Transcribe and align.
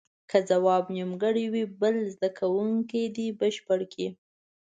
که 0.29 0.37
ځواب 0.49 0.83
نیمګړی 0.95 1.45
وي 1.53 1.63
بل 1.81 1.95
زده 2.13 2.29
کوونکی 2.39 3.01
دې 3.15 3.27
بشپړ 3.39 3.79
کړي. 3.93 4.07